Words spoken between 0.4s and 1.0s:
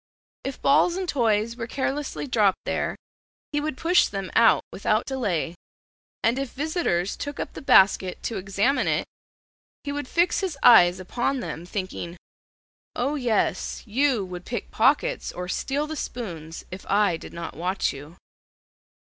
If balls